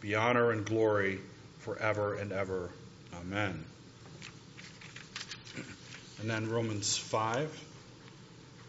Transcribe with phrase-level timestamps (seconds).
[0.00, 1.20] be honor and glory
[1.60, 2.70] forever and ever.
[3.14, 3.64] Amen.
[6.18, 7.64] And then Romans 5,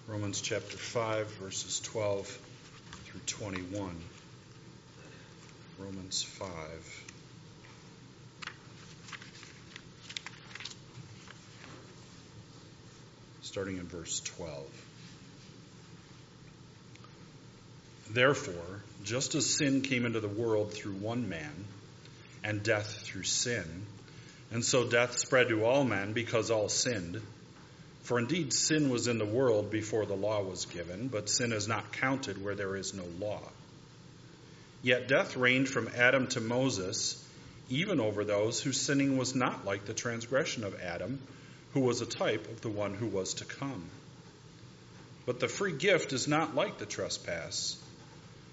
[0.08, 2.28] Romans chapter 5, verses 12
[3.06, 3.96] through 21.
[5.80, 6.50] Romans 5.
[13.42, 14.87] Starting in verse 12.
[18.10, 21.66] Therefore, just as sin came into the world through one man,
[22.44, 23.86] and death through sin,
[24.52, 27.22] and so death spread to all men because all sinned.
[28.04, 31.68] For indeed sin was in the world before the law was given, but sin is
[31.68, 33.42] not counted where there is no law.
[34.82, 37.22] Yet death reigned from Adam to Moses,
[37.70, 41.20] even over those whose sinning was not like the transgression of Adam,
[41.74, 43.84] who was a type of the one who was to come.
[45.26, 47.78] But the free gift is not like the trespass.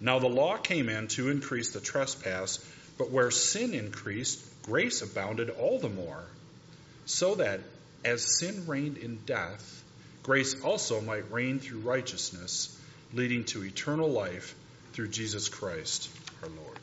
[0.00, 2.64] Now the law came in to increase the trespass,
[2.98, 6.22] but where sin increased, grace abounded all the more,
[7.06, 7.60] so that
[8.04, 9.82] as sin reigned in death,
[10.22, 12.78] grace also might reign through righteousness,
[13.12, 14.54] leading to eternal life
[14.92, 16.10] through Jesus Christ
[16.42, 16.78] our Lord.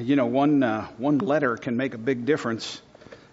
[0.00, 2.80] You know, one, uh, one letter can make a big difference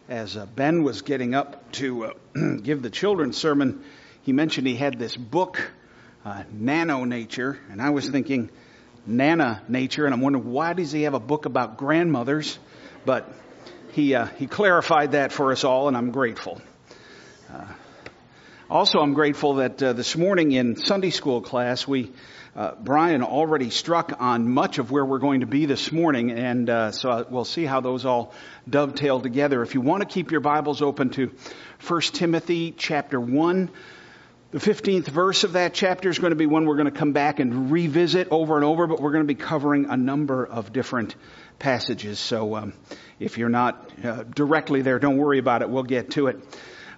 [0.10, 2.14] as uh, Ben was getting up to uh,
[2.64, 3.84] give the children's sermon,
[4.24, 5.72] he mentioned he had this book,
[6.26, 8.50] uh, Nano Nature, and I was thinking,
[9.06, 12.58] Nana Nature, and I'm wondering why does he have a book about grandmothers?
[13.06, 13.32] But
[13.92, 16.60] he uh, he clarified that for us all, and I'm grateful.
[17.54, 17.66] Uh,
[18.70, 22.12] also, I'm grateful that uh, this morning in Sunday school class we
[22.56, 26.70] uh, Brian already struck on much of where we're going to be this morning, and
[26.70, 28.34] uh, so we'll see how those all
[28.68, 29.62] dovetail together.
[29.62, 31.32] If you want to keep your Bibles open to
[31.88, 33.70] 1 Timothy chapter 1,
[34.52, 37.14] the 15th verse of that chapter is going to be one we're going to come
[37.14, 40.74] back and revisit over and over, but we're going to be covering a number of
[40.74, 41.16] different
[41.60, 42.18] passages.
[42.18, 42.74] So um,
[43.20, 45.70] if you're not uh, directly there, don't worry about it.
[45.70, 46.44] We'll get to it.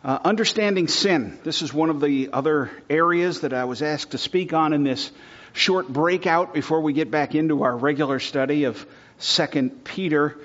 [0.02, 1.40] Uh, understanding sin.
[1.44, 4.84] This is one of the other areas that I was asked to speak on in
[4.84, 5.12] this
[5.54, 8.86] short breakout before we get back into our regular study of
[9.18, 10.38] Second Peter.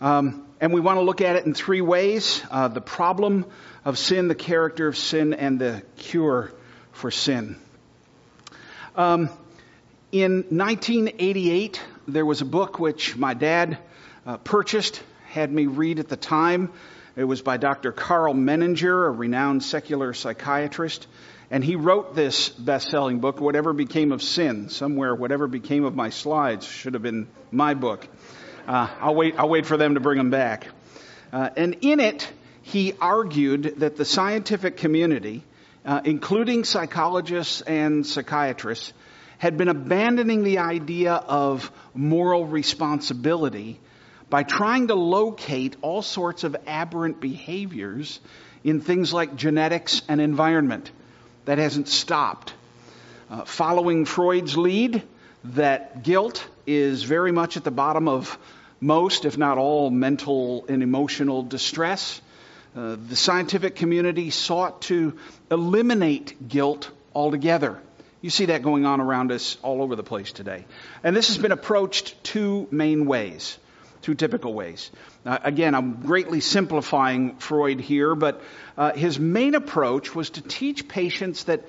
[0.00, 3.46] Um, and we want to look at it in three ways uh, the problem
[3.84, 6.52] of sin, the character of sin, and the cure
[6.92, 7.56] for sin.
[8.96, 9.28] Um,
[10.12, 13.78] in 1988, there was a book which my dad
[14.26, 16.72] uh, purchased, had me read at the time.
[17.16, 17.92] It was by Dr.
[17.92, 21.06] Karl Menninger, a renowned secular psychiatrist.
[21.50, 24.68] And he wrote this best selling book, Whatever Became of Sin.
[24.70, 28.06] Somewhere, Whatever Became of My Slides should have been my book.
[28.66, 30.68] Uh, I'll, wait, I'll wait for them to bring them back.
[31.32, 32.30] Uh, and in it,
[32.62, 35.44] he argued that the scientific community,
[35.84, 38.92] uh, including psychologists and psychiatrists,
[39.36, 43.78] had been abandoning the idea of moral responsibility
[44.30, 48.20] by trying to locate all sorts of aberrant behaviors
[48.62, 50.90] in things like genetics and environment.
[51.44, 52.54] That hasn't stopped.
[53.30, 55.02] Uh, following Freud's lead,
[55.44, 58.38] that guilt is very much at the bottom of
[58.80, 62.20] most, if not all, mental and emotional distress.
[62.76, 65.18] Uh, the scientific community sought to
[65.50, 67.80] eliminate guilt altogether.
[68.20, 70.64] You see that going on around us all over the place today.
[71.02, 73.58] And this has been approached two main ways,
[74.04, 74.90] two typical ways.
[75.24, 78.42] Uh, again, I'm greatly simplifying Freud here, but
[78.76, 81.64] uh, his main approach was to teach patients that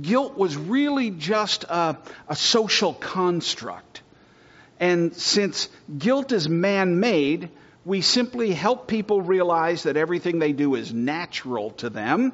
[0.00, 4.02] guilt was really just a, a social construct.
[4.80, 7.50] And since guilt is man made,
[7.84, 12.32] we simply help people realize that everything they do is natural to them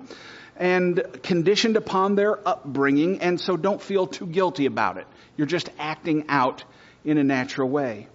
[0.56, 5.06] and conditioned upon their upbringing, and so don't feel too guilty about it.
[5.36, 6.62] You're just acting out
[7.04, 8.06] in a natural way.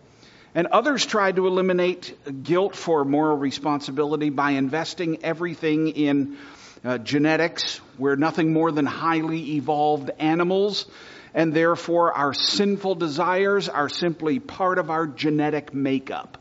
[0.55, 6.37] And others tried to eliminate guilt for moral responsibility by investing everything in
[6.85, 7.81] uh, genetics.
[7.97, 10.85] We're nothing more than highly evolved animals,
[11.33, 16.37] and therefore our sinful desires are simply part of our genetic makeup.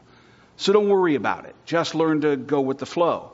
[0.58, 1.56] So don't worry about it.
[1.66, 3.32] Just learn to go with the flow.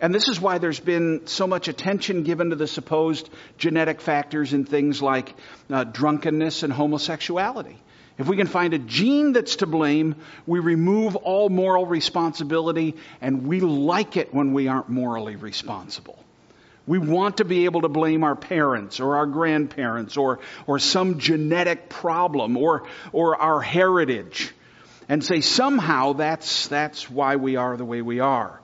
[0.00, 3.28] And this is why there's been so much attention given to the supposed
[3.58, 5.34] genetic factors in things like
[5.68, 7.76] uh, drunkenness and homosexuality.
[8.18, 10.16] If we can find a gene that's to blame,
[10.46, 16.18] we remove all moral responsibility and we like it when we aren't morally responsible.
[16.86, 21.18] We want to be able to blame our parents or our grandparents or, or some
[21.18, 24.52] genetic problem or, or our heritage
[25.08, 28.60] and say somehow that's, that's why we are the way we are.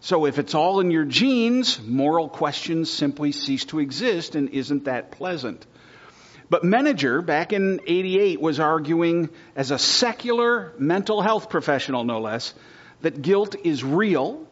[0.00, 4.84] So if it's all in your genes, moral questions simply cease to exist and isn't
[4.84, 5.66] that pleasant?
[6.48, 12.54] But Menninger, back in 88, was arguing as a secular mental health professional, no less,
[13.00, 14.46] that guilt is real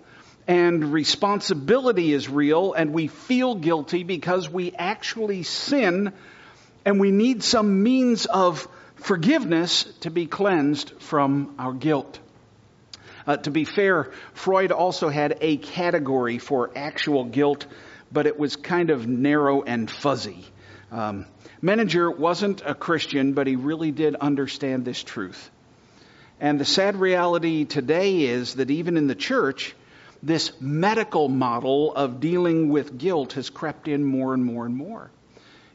[0.47, 6.13] and responsibility is real and we feel guilty because we actually sin
[6.85, 12.19] and we need some means of forgiveness to be cleansed from our guilt.
[13.27, 17.67] Uh, to be fair, Freud also had a category for actual guilt,
[18.13, 20.45] but it was kind of narrow and fuzzy.
[20.91, 21.27] Um,
[21.63, 25.51] Menninger wasn't a Christian, but he really did understand this truth.
[26.41, 29.75] And the sad reality today is that even in the church,
[30.23, 35.11] this medical model of dealing with guilt has crept in more and more and more.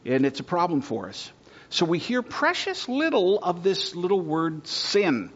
[0.06, 1.32] And it's a problem for us.
[1.70, 5.32] So we hear precious little of this little word sin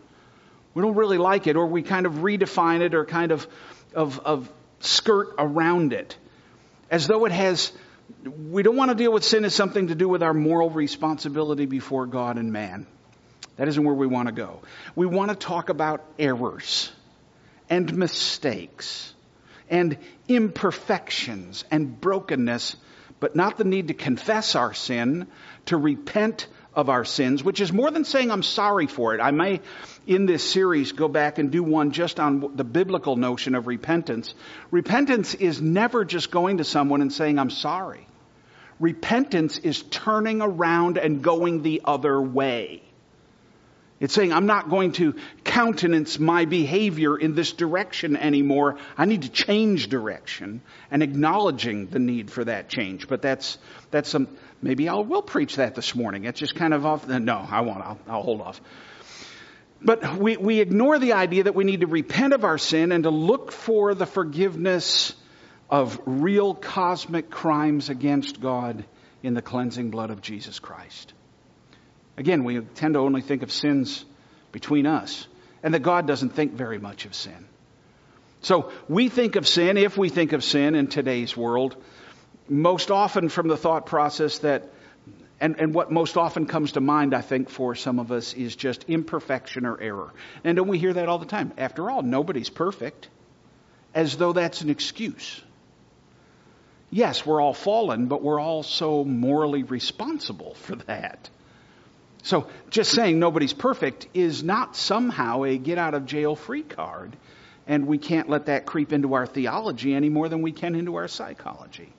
[0.73, 3.47] we don't really like it, or we kind of redefine it or kind of,
[3.93, 4.49] of, of
[4.79, 6.17] skirt around it.
[6.89, 7.71] As though it has,
[8.23, 11.65] we don't want to deal with sin as something to do with our moral responsibility
[11.65, 12.87] before God and man.
[13.57, 14.61] That isn't where we want to go.
[14.95, 16.91] We want to talk about errors
[17.69, 19.13] and mistakes
[19.69, 19.97] and
[20.27, 22.75] imperfections and brokenness,
[23.19, 25.27] but not the need to confess our sin,
[25.65, 29.21] to repent of our sins, which is more than saying I'm sorry for it.
[29.21, 29.61] I may,
[30.07, 34.33] in this series, go back and do one just on the biblical notion of repentance.
[34.71, 38.07] Repentance is never just going to someone and saying I'm sorry.
[38.83, 42.83] Repentance is turning around and going the other way.
[44.01, 48.77] It's saying, I'm not going to countenance my behavior in this direction anymore.
[48.97, 50.59] I need to change direction
[50.91, 53.07] and acknowledging the need for that change.
[53.07, 53.57] But that's,
[53.89, 54.27] that's some,
[54.61, 56.25] maybe I will preach that this morning.
[56.25, 57.07] It's just kind of off.
[57.07, 57.81] No, I won't.
[57.81, 58.59] I'll, I'll hold off.
[59.81, 63.05] But we, we ignore the idea that we need to repent of our sin and
[63.05, 65.15] to look for the forgiveness
[65.73, 68.85] of real cosmic crimes against God
[69.23, 71.13] in the cleansing blood of Jesus Christ.
[72.15, 74.05] Again, we tend to only think of sins
[74.51, 75.27] between us,
[75.63, 77.47] and that God doesn't think very much of sin.
[78.41, 81.75] So we think of sin, if we think of sin in today's world,
[82.47, 84.69] most often from the thought process that,
[85.39, 88.55] and, and what most often comes to mind, I think, for some of us is
[88.55, 90.13] just imperfection or error.
[90.43, 91.51] And don't we hear that all the time?
[91.57, 93.09] After all, nobody's perfect,
[93.95, 95.41] as though that's an excuse.
[96.93, 101.27] Yes, we're all fallen, but we're also morally responsible for that.
[102.21, 107.17] So just saying nobody's perfect is not somehow a get out of jail free card.
[107.65, 110.93] And we can't let that creep into our theology any more than we can into
[110.93, 111.89] our psychology.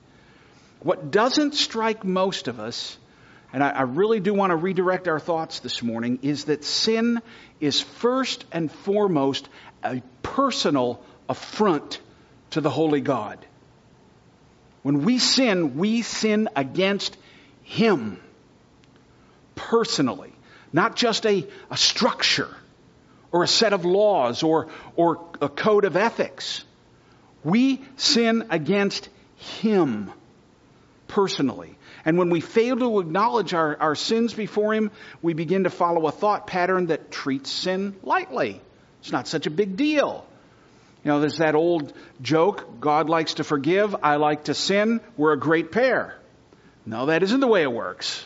[0.79, 2.97] What doesn't strike most of us,
[3.51, 7.21] and I, I really do want to redirect our thoughts this morning, is that sin
[7.59, 9.49] is first and foremost
[9.83, 11.99] a personal affront
[12.51, 13.45] to the holy God.
[14.85, 17.17] When we sin, we sin against
[17.63, 18.19] Him.
[19.55, 20.31] personally,
[20.71, 22.55] not just a, a structure
[23.31, 26.63] or a set of laws or, or a code of ethics.
[27.43, 30.11] We sin against Him
[31.07, 31.79] personally.
[32.05, 34.91] And when we fail to acknowledge our, our sins before Him,
[35.23, 38.61] we begin to follow a thought pattern that treats sin lightly.
[38.99, 40.27] It's not such a big deal.
[41.05, 45.33] You know, there's that old joke God likes to forgive, I like to sin, we're
[45.33, 46.17] a great pair.
[46.83, 48.25] No, that isn't the way it works.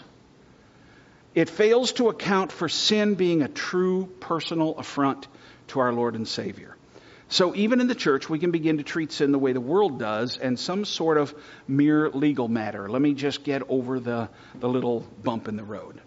[1.35, 5.27] It fails to account for sin being a true personal affront
[5.67, 6.77] to our Lord and Savior.
[7.27, 9.99] So even in the church, we can begin to treat sin the way the world
[9.99, 11.35] does and some sort of
[11.67, 12.89] mere legal matter.
[12.89, 15.99] Let me just get over the, the little bump in the road.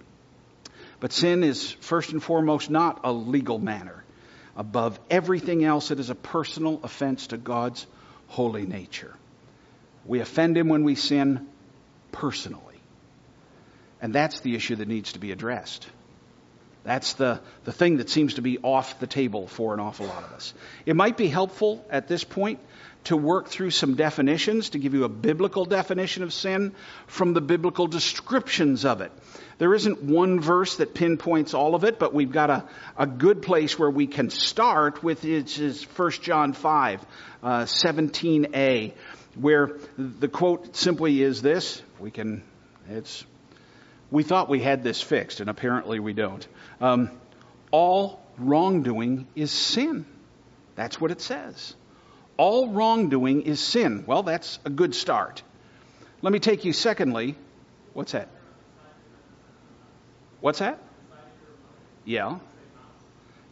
[1.00, 4.01] But sin is first and foremost not a legal matter.
[4.56, 7.86] Above everything else, it is a personal offense to God's
[8.28, 9.14] holy nature.
[10.04, 11.48] We offend Him when we sin
[12.10, 12.60] personally.
[14.00, 15.86] And that's the issue that needs to be addressed.
[16.84, 20.24] That's the, the thing that seems to be off the table for an awful lot
[20.24, 20.52] of us.
[20.84, 22.58] It might be helpful at this point
[23.04, 26.72] to work through some definitions, to give you a biblical definition of sin
[27.06, 29.12] from the biblical descriptions of it.
[29.58, 32.64] There isn't one verse that pinpoints all of it, but we've got a,
[32.96, 37.06] a good place where we can start with is 1 John 5,
[37.42, 38.92] uh, 17a,
[39.34, 41.82] where the quote simply is this.
[41.98, 42.42] We can,
[42.88, 43.24] it's,
[44.10, 46.46] we thought we had this fixed, and apparently we don't.
[46.80, 47.10] Um,
[47.70, 50.06] all wrongdoing is sin.
[50.74, 51.74] That's what it says.
[52.36, 54.04] All wrongdoing is sin.
[54.06, 55.42] Well, that's a good start.
[56.22, 57.36] Let me take you secondly.
[57.92, 58.28] What's that?
[60.40, 60.78] What's that?
[62.04, 62.38] Yeah.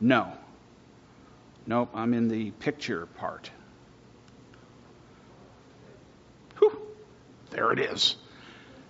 [0.00, 0.32] No.
[1.66, 3.50] Nope, I'm in the picture part.
[6.58, 6.80] Whew.
[7.50, 8.16] There it is.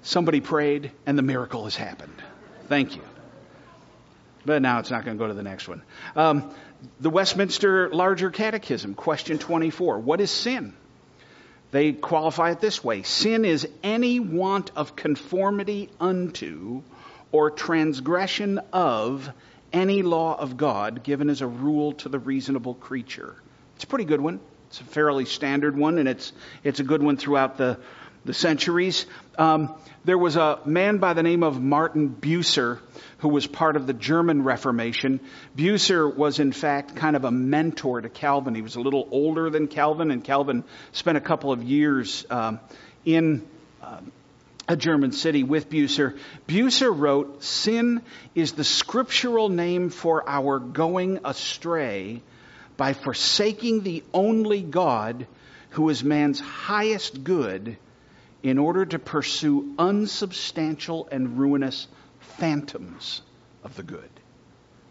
[0.02, 2.23] Somebody prayed and the miracle has happened.
[2.68, 3.02] Thank you.
[4.44, 5.82] But now it's not going to go to the next one.
[6.16, 6.50] Um,
[6.99, 9.99] the Westminster Larger Catechism, question 24.
[9.99, 10.75] What is sin?
[11.70, 16.82] They qualify it this way Sin is any want of conformity unto
[17.32, 19.30] or transgression of
[19.73, 23.37] any law of God given as a rule to the reasonable creature.
[23.76, 24.40] It's a pretty good one.
[24.68, 26.32] It's a fairly standard one, and it's
[26.64, 27.78] it's a good one throughout the
[28.25, 29.07] the centuries.
[29.39, 29.75] Um,
[30.05, 32.79] there was a man by the name of Martin Bucer
[33.19, 35.21] who was part of the German Reformation.
[35.57, 38.55] Bucer was, in fact, kind of a mentor to Calvin.
[38.55, 42.61] He was a little older than Calvin, and Calvin spent a couple of years um,
[43.05, 43.47] in
[43.83, 44.00] uh,
[44.69, 46.17] a German city with Bucer.
[46.47, 48.00] Bucer wrote, Sin
[48.35, 52.23] is the scriptural name for our going astray
[52.79, 55.27] by forsaking the only God
[55.71, 57.77] who is man's highest good
[58.42, 61.87] in order to pursue unsubstantial and ruinous
[62.20, 63.23] phantoms
[63.64, 64.09] of the good.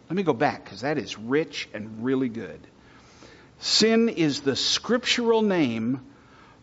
[0.09, 2.59] Let me go back because that is rich and really good.
[3.59, 6.01] Sin is the scriptural name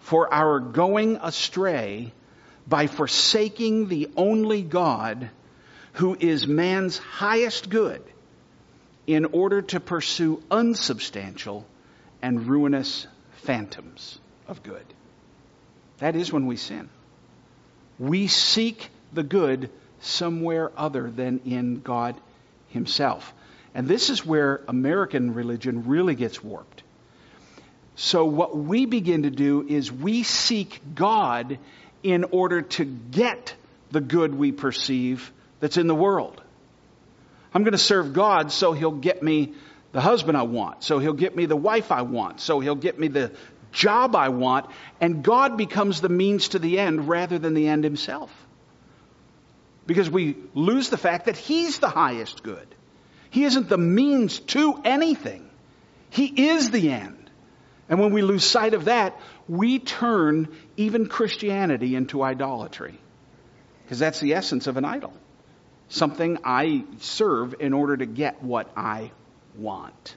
[0.01, 2.13] for our going astray
[2.67, 5.31] by forsaking the only God
[5.95, 8.03] who is man's highest good
[9.07, 11.67] in order to pursue unsubstantial
[12.23, 13.07] and ruinous
[13.43, 14.85] phantoms of good.
[15.99, 16.89] That is when we sin.
[17.99, 22.17] We seek the good somewhere other than in God
[22.69, 23.33] Himself.
[23.75, 26.83] And this is where American religion really gets warped.
[27.95, 31.59] So, what we begin to do is we seek God
[32.03, 33.55] in order to get
[33.91, 36.43] the good we perceive that's in the world.
[37.55, 39.55] I'm going to serve God so he'll get me
[39.93, 42.99] the husband I want, so he'll get me the wife I want, so he'll get
[42.99, 43.33] me the
[43.77, 44.67] job I want,
[45.01, 48.31] and God becomes the means to the end rather than the end himself.
[49.87, 52.67] Because we lose the fact that he's the highest good.
[53.31, 55.49] He isn't the means to anything.
[56.11, 57.31] He is the end.
[57.89, 62.99] And when we lose sight of that, we turn even Christianity into idolatry.
[63.85, 65.13] Because that's the essence of an idol.
[65.89, 69.13] Something I serve in order to get what I
[69.57, 70.17] want.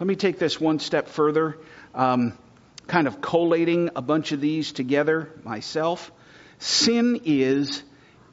[0.00, 1.58] Let me take this one step further,
[1.94, 2.36] um,
[2.86, 6.10] kind of collating a bunch of these together myself.
[6.58, 7.82] Sin is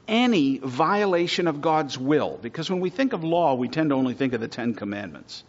[0.08, 2.38] any violation of God's will.
[2.40, 5.44] Because when we think of law, we tend to only think of the Ten Commandments.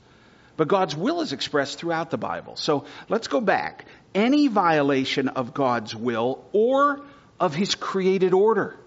[0.55, 2.55] But God's will is expressed throughout the Bible.
[2.55, 3.85] So let's go back.
[4.13, 7.01] Any violation of God's will or
[7.39, 8.77] of His created order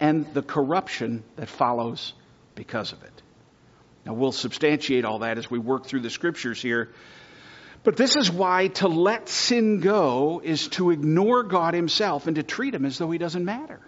[0.00, 2.14] and the corruption that follows
[2.54, 3.22] because of it.
[4.04, 6.90] Now we'll substantiate all that as we work through the scriptures here.
[7.84, 12.42] But this is why to let sin go is to ignore God Himself and to
[12.42, 13.80] treat Him as though He doesn't matter.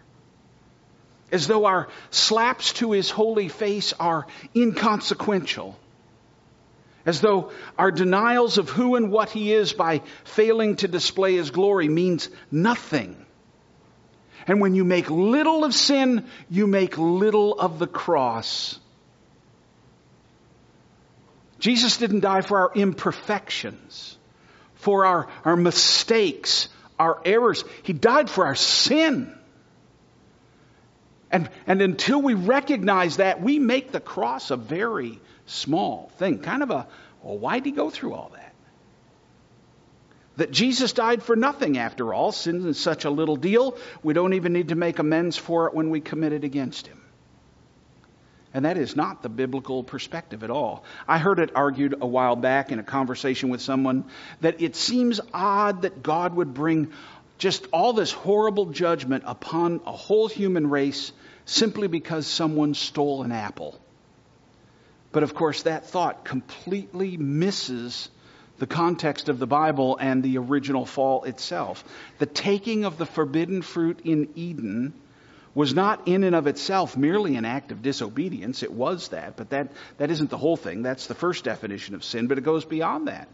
[1.34, 5.76] as though our slaps to his holy face are inconsequential,
[7.04, 11.50] as though our denials of who and what he is by failing to display his
[11.50, 13.16] glory means nothing.
[14.46, 18.78] And when you make little of sin, you make little of the cross.
[21.64, 24.18] Jesus didn't die for our imperfections,
[24.74, 26.68] for our, our mistakes,
[26.98, 27.64] our errors.
[27.84, 29.34] He died for our sin.
[31.30, 36.40] And, and until we recognize that, we make the cross a very small thing.
[36.40, 36.86] Kind of a,
[37.22, 38.54] well, why'd he go through all that?
[40.36, 42.30] That Jesus died for nothing after all.
[42.30, 45.72] Sin is such a little deal, we don't even need to make amends for it
[45.72, 47.00] when we committed against him.
[48.54, 50.84] And that is not the biblical perspective at all.
[51.08, 54.04] I heard it argued a while back in a conversation with someone
[54.40, 56.92] that it seems odd that God would bring
[57.36, 61.10] just all this horrible judgment upon a whole human race
[61.44, 63.80] simply because someone stole an apple.
[65.10, 68.08] But of course, that thought completely misses
[68.58, 71.82] the context of the Bible and the original fall itself.
[72.18, 74.94] The taking of the forbidden fruit in Eden
[75.54, 78.62] was not in and of itself merely an act of disobedience.
[78.62, 80.82] It was that, but that, that isn't the whole thing.
[80.82, 83.28] That's the first definition of sin, but it goes beyond that.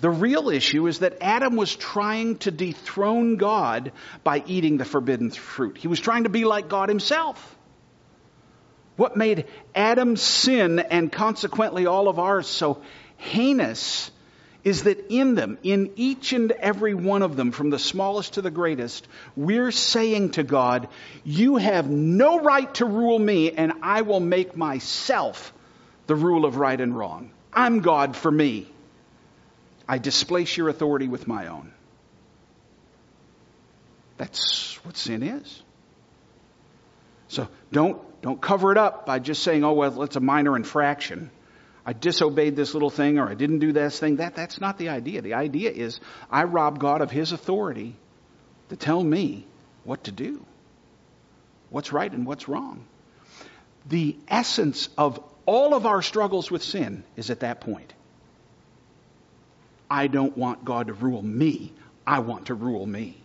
[0.00, 3.92] The real issue is that Adam was trying to dethrone God
[4.24, 5.78] by eating the forbidden fruit.
[5.78, 7.54] He was trying to be like God himself.
[8.96, 12.82] What made Adam's sin and consequently all of ours so
[13.16, 14.10] heinous
[14.66, 18.42] is that in them, in each and every one of them, from the smallest to
[18.42, 19.06] the greatest,
[19.36, 20.88] we're saying to God,
[21.22, 25.52] You have no right to rule me, and I will make myself
[26.08, 27.30] the rule of right and wrong.
[27.52, 28.66] I'm God for me.
[29.88, 31.72] I displace your authority with my own.
[34.16, 35.62] That's what sin is.
[37.28, 41.30] So don't, don't cover it up by just saying, oh, well, it's a minor infraction.
[41.86, 44.16] I disobeyed this little thing or I didn't do this thing.
[44.16, 45.22] That, that's not the idea.
[45.22, 47.94] The idea is I rob God of his authority
[48.70, 49.46] to tell me
[49.84, 50.44] what to do,
[51.70, 52.84] what's right and what's wrong.
[53.88, 57.94] The essence of all of our struggles with sin is at that point.
[59.88, 61.72] I don't want God to rule me.
[62.04, 63.16] I want to rule me.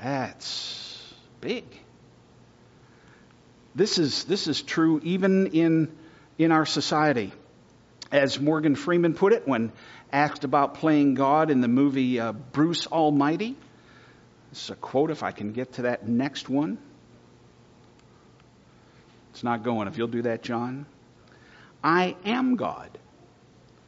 [0.00, 1.64] That's big.
[3.74, 5.96] This is, this is true even in,
[6.44, 7.32] in our society.
[8.10, 9.72] As Morgan Freeman put it when
[10.12, 13.56] asked about playing God in the movie uh, Bruce Almighty.
[14.50, 16.78] This is a quote if I can get to that next one.
[19.30, 19.88] It's not going.
[19.88, 20.84] If you'll do that, John.
[21.82, 22.90] I am God.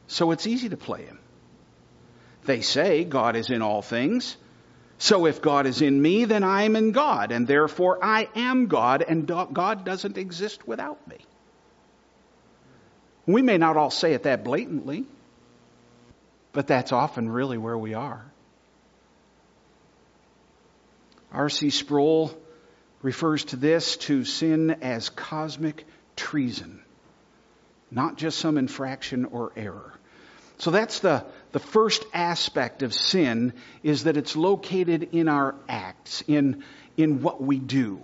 [0.07, 1.19] So it's easy to play him.
[2.45, 4.37] They say God is in all things.
[4.99, 8.67] So if God is in me, then I am in God, and therefore I am
[8.67, 11.19] God, and God doesn't exist without me.
[13.27, 15.05] We may not all say it that blatantly,
[16.53, 18.25] but that's often really where we are.
[21.33, 21.71] R.C.
[21.71, 22.37] Sproul
[23.03, 25.85] refers to this, to sin, as cosmic
[26.17, 26.85] treason
[27.95, 29.93] not just some infraction or error.
[30.59, 36.23] So that's the, the first aspect of sin is that it's located in our acts,
[36.27, 36.65] in,
[36.97, 38.01] in what we do.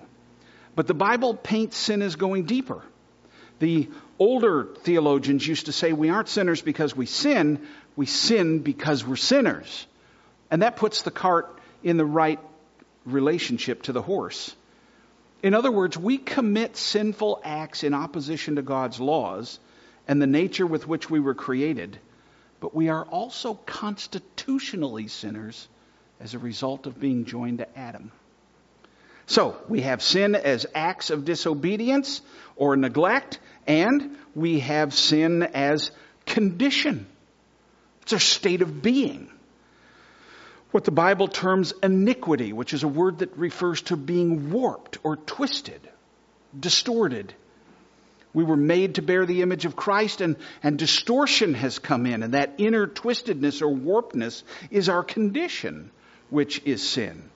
[0.76, 2.82] But the Bible paints sin as going deeper.
[3.58, 3.88] The
[4.20, 9.16] older theologians used to say we aren't sinners because we sin, we sin because we're
[9.16, 9.86] sinners.
[10.50, 12.38] And that puts the cart in the right
[13.06, 14.54] relationship to the horse.
[15.42, 19.58] In other words, we commit sinful acts in opposition to God's laws
[20.06, 21.98] and the nature with which we were created,
[22.60, 25.66] but we are also constitutionally sinners
[26.20, 28.12] as a result of being joined to Adam.
[29.30, 32.20] So, we have sin as acts of disobedience
[32.56, 35.92] or neglect, and we have sin as
[36.26, 37.06] condition.
[38.02, 39.30] It's our state of being.
[40.72, 45.14] What the Bible terms iniquity, which is a word that refers to being warped or
[45.14, 45.88] twisted,
[46.58, 47.32] distorted,
[48.34, 52.24] we were made to bear the image of Christ and, and distortion has come in
[52.24, 55.92] and that inner twistedness or warpedness is our condition,
[56.30, 57.30] which is sin.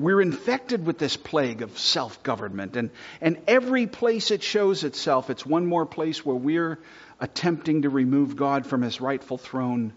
[0.00, 5.44] We're infected with this plague of self-government and, and every place it shows itself, it's
[5.44, 6.78] one more place where we're
[7.20, 9.92] attempting to remove God from his rightful throne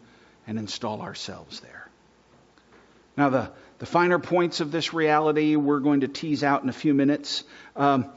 [0.46, 1.88] and install ourselves there.
[3.16, 6.74] Now the, the finer points of this reality we're going to tease out in a
[6.74, 7.46] few minutes.
[7.78, 8.12] Um,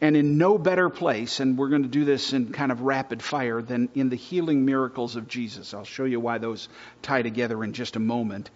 [0.00, 3.22] and in no better place, and we're going to do this in kind of rapid
[3.22, 5.74] fire, than in the healing miracles of Jesus.
[5.74, 6.68] I'll show you why those
[7.02, 8.50] tie together in just a moment.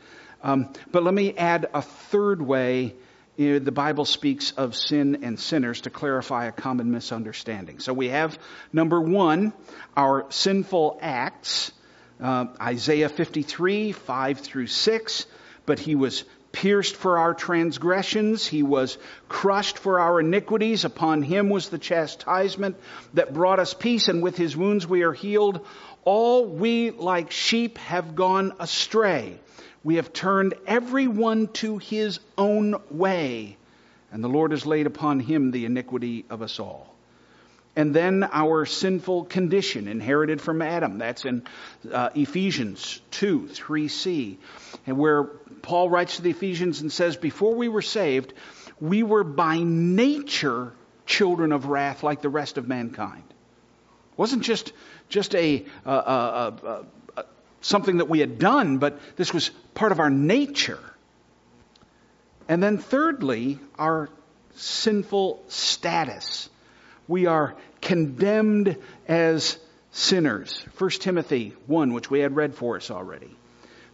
[0.46, 2.94] Um, but let me add a third way
[3.36, 7.80] you know, the Bible speaks of sin and sinners to clarify a common misunderstanding.
[7.80, 8.38] So we have
[8.72, 9.52] number one,
[9.96, 11.72] our sinful acts,
[12.22, 15.26] uh, Isaiah 53, 5 through 6.
[15.66, 18.96] But he was pierced for our transgressions, he was
[19.28, 20.86] crushed for our iniquities.
[20.86, 22.76] Upon him was the chastisement
[23.12, 25.66] that brought us peace, and with his wounds we are healed.
[26.06, 29.38] All we like sheep have gone astray.
[29.84, 33.58] We have turned everyone to his own way,
[34.10, 36.96] and the Lord has laid upon him the iniquity of us all
[37.76, 40.96] and then our sinful condition inherited from Adam.
[40.96, 41.42] That's in
[41.92, 44.38] uh, Ephesians 2, 3c,
[44.86, 48.32] and where Paul writes to the Ephesians and says, Before we were saved,
[48.80, 50.72] we were by nature
[51.04, 53.22] children of wrath like the rest of mankind.
[54.16, 54.72] It wasn't just,
[55.08, 56.82] just a, uh, uh,
[57.16, 57.22] uh,
[57.60, 60.80] something that we had done, but this was part of our nature.
[62.48, 64.08] And then thirdly, our
[64.54, 66.48] sinful status
[67.08, 68.76] we are condemned
[69.06, 69.58] as
[69.92, 70.64] sinners.
[70.78, 73.30] 1 Timothy 1, which we had read for us already.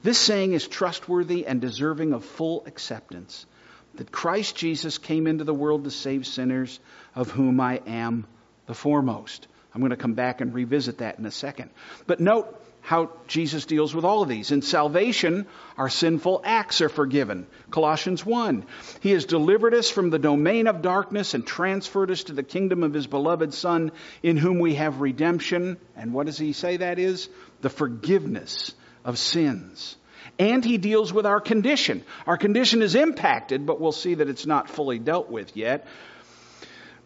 [0.02, 3.46] This saying is trustworthy and deserving of full acceptance
[3.94, 6.80] that Christ Jesus came into the world to save sinners,
[7.14, 8.26] of whom I am
[8.66, 9.46] the foremost.
[9.74, 11.70] I'm going to come back and revisit that in a second.
[12.06, 14.50] But note, how Jesus deals with all of these.
[14.50, 15.46] In salvation,
[15.78, 17.46] our sinful acts are forgiven.
[17.70, 18.66] Colossians 1.
[19.00, 22.82] He has delivered us from the domain of darkness and transferred us to the kingdom
[22.82, 25.78] of his beloved Son, in whom we have redemption.
[25.96, 27.28] And what does he say that is?
[27.60, 29.96] The forgiveness of sins.
[30.38, 32.04] And he deals with our condition.
[32.26, 35.86] Our condition is impacted, but we'll see that it's not fully dealt with yet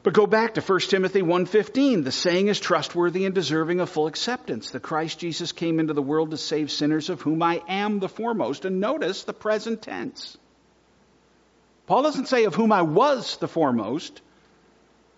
[0.06, 2.04] but go back to 1 Timothy 1:15.
[2.04, 4.70] The saying is trustworthy and deserving of full acceptance.
[4.70, 8.08] The Christ Jesus came into the world to save sinners of whom I am the
[8.08, 8.64] foremost.
[8.64, 10.38] And notice the present tense.
[11.88, 14.20] Paul doesn't say of whom I was the foremost.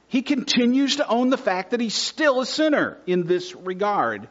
[0.06, 4.26] He continues to own the fact that he's still a sinner in this regard,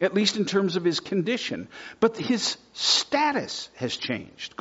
[0.00, 1.68] at least in terms of his condition.
[2.00, 4.54] But his status has changed.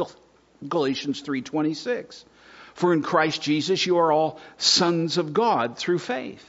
[0.67, 2.25] Galatians 3:26.
[2.73, 6.45] For in Christ Jesus you are all sons of God through faith.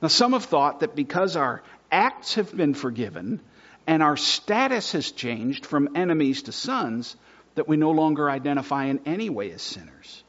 [0.00, 3.40] Now, some have thought that because our acts have been forgiven
[3.86, 7.16] and our status has changed from enemies to sons,
[7.54, 10.24] that we no longer identify in any way as sinners.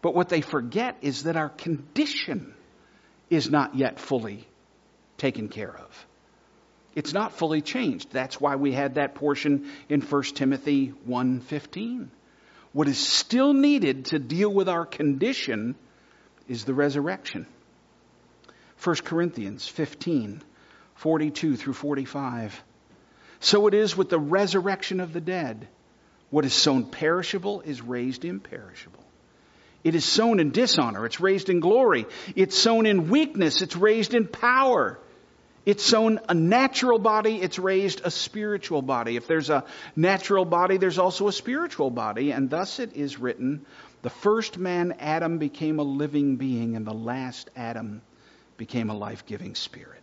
[0.00, 2.54] But what they forget is that our condition
[3.30, 4.46] is not yet fully
[5.16, 6.06] taken care of.
[6.94, 8.10] It's not fully changed.
[8.12, 12.08] That's why we had that portion in 1 Timothy 1:15.
[12.72, 15.74] What is still needed to deal with our condition
[16.48, 17.46] is the resurrection.
[18.82, 20.42] 1 Corinthians 15,
[20.94, 22.62] 42 through 45.
[23.40, 25.68] So it is with the resurrection of the dead.
[26.30, 29.04] What is sown perishable is raised imperishable.
[29.84, 32.06] It is sown in dishonor, it's raised in glory.
[32.36, 34.98] It's sown in weakness, it's raised in power.
[35.64, 39.16] It's sown a natural body, it's raised a spiritual body.
[39.16, 43.64] If there's a natural body, there's also a spiritual body, and thus it is written
[44.02, 48.02] the first man, Adam, became a living being, and the last Adam
[48.56, 50.02] became a life giving spirit.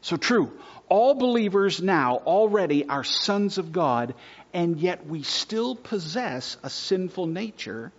[0.00, 0.50] So true,
[0.88, 4.14] all believers now already are sons of God,
[4.52, 7.92] and yet we still possess a sinful nature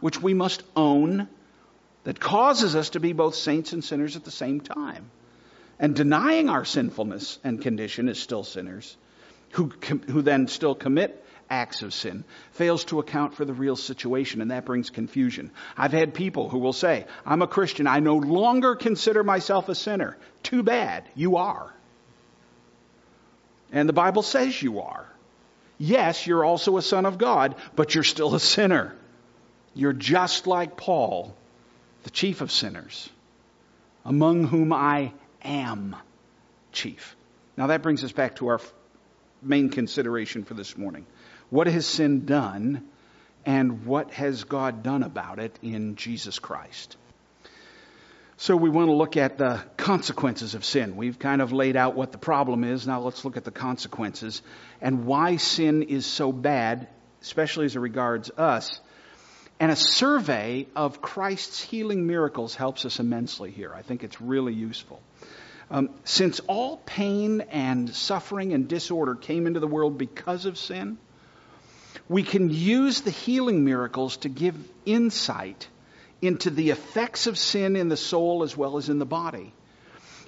[0.00, 1.28] which we must own
[2.04, 5.10] that causes us to be both saints and sinners at the same time
[5.78, 8.96] and denying our sinfulness and condition as still sinners,
[9.50, 9.72] who,
[10.08, 14.50] who then still commit acts of sin, fails to account for the real situation, and
[14.50, 15.50] that brings confusion.
[15.76, 19.74] I've had people who will say, I'm a Christian, I no longer consider myself a
[19.74, 20.16] sinner.
[20.42, 21.72] Too bad, you are.
[23.72, 25.06] And the Bible says you are.
[25.78, 28.94] Yes, you're also a son of God, but you're still a sinner.
[29.74, 31.34] You're just like Paul,
[32.02, 33.08] the chief of sinners,
[34.04, 35.96] among whom I am
[36.72, 37.16] chief.
[37.56, 38.60] Now that brings us back to our
[39.42, 41.06] main consideration for this morning.
[41.50, 42.86] What has sin done
[43.46, 46.96] and what has God done about it in Jesus Christ?
[48.40, 50.96] So we want to look at the consequences of sin.
[50.96, 52.86] We've kind of laid out what the problem is.
[52.86, 54.42] Now let's look at the consequences
[54.80, 56.86] and why sin is so bad,
[57.20, 58.80] especially as it regards us.
[59.60, 63.74] And a survey of Christ's healing miracles helps us immensely here.
[63.74, 65.00] I think it's really useful.
[65.70, 70.96] Um, since all pain and suffering and disorder came into the world because of sin,
[72.08, 75.68] we can use the healing miracles to give insight
[76.22, 79.52] into the effects of sin in the soul as well as in the body.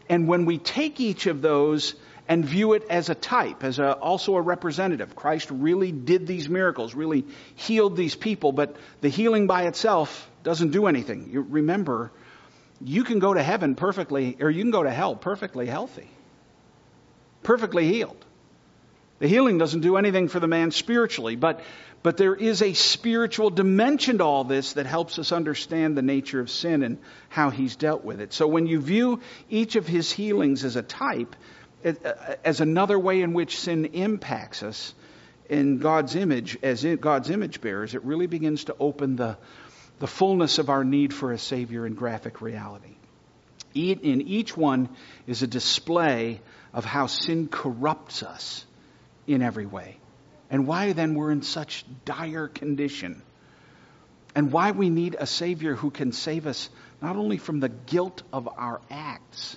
[0.08, 1.94] And when we take each of those
[2.30, 5.16] and view it as a type, as a, also a representative.
[5.16, 7.24] Christ really did these miracles, really
[7.56, 11.30] healed these people, but the healing by itself doesn't do anything.
[11.32, 12.12] You remember,
[12.80, 16.08] you can go to heaven perfectly, or you can go to hell perfectly healthy,
[17.42, 18.24] perfectly healed.
[19.18, 21.60] The healing doesn't do anything for the man spiritually, but,
[22.04, 26.38] but there is a spiritual dimension to all this that helps us understand the nature
[26.38, 28.32] of sin and how he's dealt with it.
[28.32, 31.34] So when you view each of his healings as a type,
[31.84, 34.94] as another way in which sin impacts us
[35.48, 39.36] in God's image, as God's image bearers, it really begins to open the,
[39.98, 42.96] the fullness of our need for a Savior in graphic reality.
[43.74, 44.88] In each one
[45.26, 46.40] is a display
[46.72, 48.64] of how sin corrupts us
[49.26, 49.96] in every way.
[50.50, 53.22] And why then we're in such dire condition.
[54.34, 56.68] And why we need a Savior who can save us
[57.00, 59.56] not only from the guilt of our acts,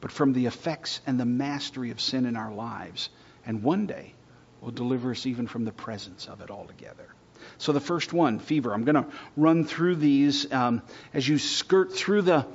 [0.00, 3.08] but from the effects and the mastery of sin in our lives.
[3.44, 4.14] And one day
[4.60, 7.06] will deliver us even from the presence of it altogether.
[7.58, 8.72] So the first one, fever.
[8.72, 9.06] I'm going to
[9.36, 10.82] run through these um,
[11.14, 12.46] as you skirt through the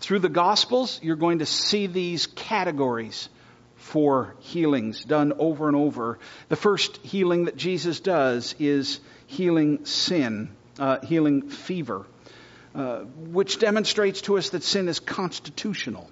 [0.00, 1.00] through the Gospels.
[1.02, 3.28] You're going to see these categories
[3.76, 6.18] for healings done over and over.
[6.48, 12.06] The first healing that Jesus does is healing sin, uh, healing fever,
[12.74, 16.10] uh, which demonstrates to us that sin is constitutional.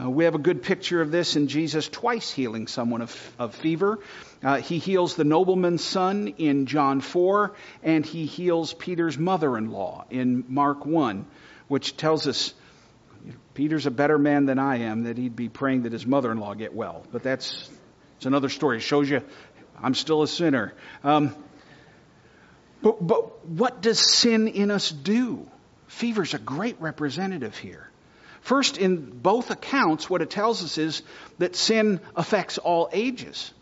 [0.00, 3.54] Uh, we have a good picture of this in Jesus twice healing someone of, of
[3.54, 3.98] fever.
[4.42, 9.70] Uh, he heals the nobleman's son in John 4, and he heals Peter's mother in
[9.70, 11.26] law in Mark 1,
[11.68, 12.54] which tells us
[13.52, 16.38] Peter's a better man than I am, that he'd be praying that his mother in
[16.38, 17.04] law get well.
[17.12, 17.68] But that's
[18.16, 18.78] it's another story.
[18.78, 19.22] It shows you
[19.82, 20.72] I'm still a sinner.
[21.04, 21.34] Um,
[22.82, 25.46] but, but what does sin in us do?
[25.88, 27.89] Fever's a great representative here.
[28.40, 31.02] First, in both accounts, what it tells us is
[31.38, 33.52] that sin affects all ages.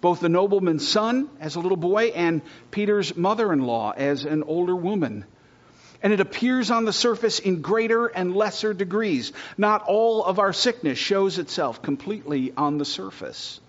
[0.00, 4.42] Both the nobleman's son as a little boy and Peter's mother in law as an
[4.42, 5.24] older woman
[6.02, 9.32] and it appears on the surface in greater and lesser degrees.
[9.56, 13.60] Not all of our sickness shows itself completely on the surface.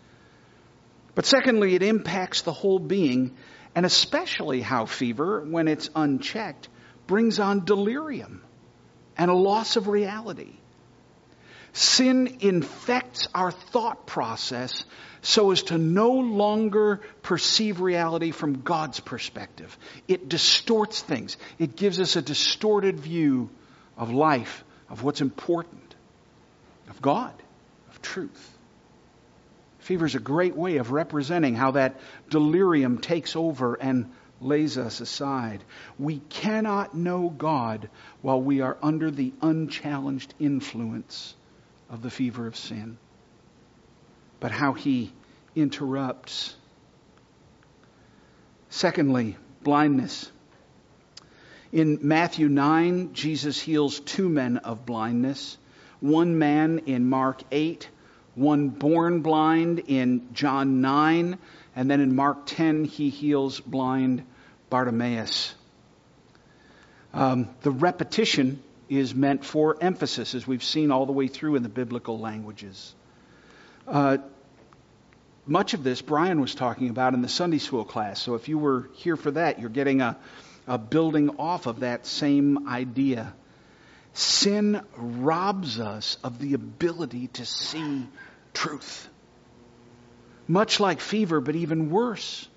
[1.13, 3.35] But secondly, it impacts the whole being,
[3.75, 6.69] and especially how fever, when it's unchecked,
[7.05, 8.41] brings on delirium
[9.17, 10.53] and a loss of reality.
[11.73, 14.85] Sin infects our thought process
[15.23, 19.75] so as to no longer perceive reality from God's perspective.
[20.07, 21.37] It distorts things.
[21.57, 23.49] It gives us a distorted view
[23.97, 25.95] of life, of what's important,
[26.89, 27.33] of God,
[27.89, 28.49] of truth.
[29.79, 31.99] Fever is a great way of representing how that
[32.29, 34.11] delirium takes over and
[34.43, 35.63] lays us aside.
[35.97, 37.89] We cannot know God
[38.21, 41.35] while we are under the unchallenged influence
[41.89, 42.97] of the fever of sin
[44.43, 45.09] but how he
[45.55, 46.53] interrupts.
[48.69, 50.29] Secondly, blindness.
[51.71, 55.57] In Matthew 9, Jesus heals two men of blindness.
[56.01, 57.87] One man in Mark 8,
[58.35, 61.37] one born blind in John 9,
[61.77, 64.25] and then in Mark 10, he heals blind
[64.73, 65.53] Bartimaeus.
[67.13, 71.61] Um, the repetition is meant for emphasis, as we've seen all the way through in
[71.61, 72.95] the biblical languages.
[73.87, 74.17] Uh,
[75.45, 78.19] much of this Brian was talking about in the Sunday school class.
[78.19, 80.17] So if you were here for that, you're getting a,
[80.65, 83.31] a building off of that same idea.
[84.13, 88.07] Sin robs us of the ability to see
[88.55, 89.07] truth.
[90.47, 92.47] Much like fever, but even worse.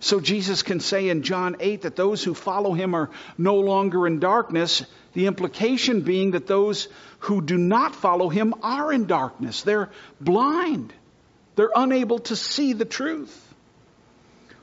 [0.00, 4.06] So Jesus can say in John 8 that those who follow him are no longer
[4.06, 6.88] in darkness, the implication being that those
[7.20, 9.62] who do not follow him are in darkness.
[9.62, 10.92] They're blind.
[11.56, 13.44] They're unable to see the truth.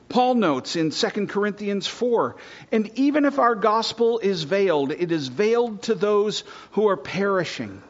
[0.08, 2.36] Paul notes in 2 Corinthians 4,
[2.72, 7.82] and even if our gospel is veiled, it is veiled to those who are perishing.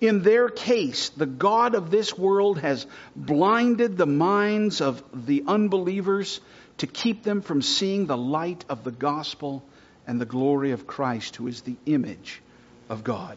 [0.00, 6.40] In their case, the God of this world has blinded the minds of the unbelievers
[6.78, 9.62] to keep them from seeing the light of the gospel
[10.06, 12.40] and the glory of Christ, who is the image
[12.88, 13.36] of God.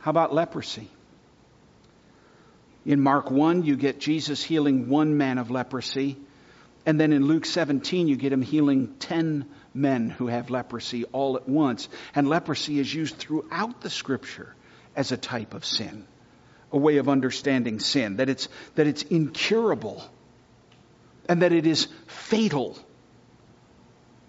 [0.00, 0.88] How about leprosy?
[2.84, 6.16] In Mark 1, you get Jesus healing one man of leprosy.
[6.86, 11.36] And then in Luke 17, you get him healing 10 men who have leprosy all
[11.36, 11.88] at once.
[12.14, 14.54] And leprosy is used throughout the scripture
[14.96, 16.06] as a type of sin,
[16.72, 20.02] a way of understanding sin, that it's, that it's incurable
[21.28, 22.76] and that it is fatal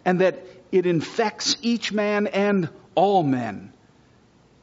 [0.06, 0.40] and that
[0.72, 3.74] it infects each man and all men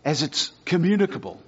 [0.05, 1.43] as it's communicable.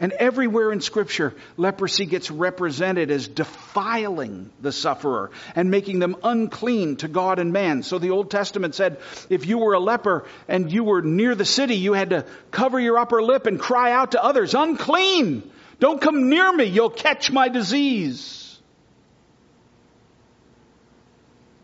[0.00, 6.96] And everywhere in Scripture, leprosy gets represented as defiling the sufferer and making them unclean
[6.96, 7.82] to God and man.
[7.82, 11.44] So the Old Testament said if you were a leper and you were near the
[11.44, 15.50] city, you had to cover your upper lip and cry out to others, unclean!
[15.80, 18.60] Don't come near me, you'll catch my disease.